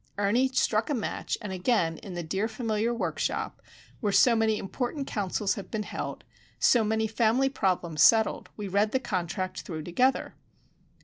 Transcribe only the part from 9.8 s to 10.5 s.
together.